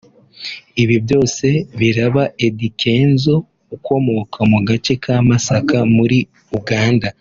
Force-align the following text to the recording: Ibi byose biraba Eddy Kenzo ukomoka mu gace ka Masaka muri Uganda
Ibi 0.83 0.95
byose 1.05 1.47
biraba 1.79 2.23
Eddy 2.45 2.69
Kenzo 2.81 3.35
ukomoka 3.75 4.39
mu 4.51 4.59
gace 4.67 4.93
ka 5.03 5.15
Masaka 5.29 5.77
muri 5.95 6.19
Uganda 6.59 7.07